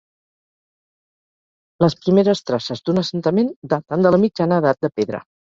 Les 1.85 1.97
primeres 2.05 2.43
traces 2.47 2.83
d'un 2.89 3.03
assentament 3.05 3.55
daten 3.75 4.09
de 4.09 4.17
la 4.17 4.25
mitjana 4.27 4.63
Edat 4.65 4.85
de 4.89 4.95
pedra. 5.01 5.25